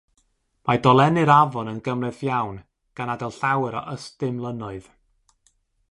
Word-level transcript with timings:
Mae 0.69 0.79
dolennu'r 0.87 1.31
afon 1.33 1.69
yn 1.73 1.83
gymhleth 1.89 2.23
iawn, 2.29 2.57
gan 3.01 3.13
adael 3.17 3.37
llawer 3.43 3.79
o 3.83 3.85
ystumlynnoedd. 3.93 4.91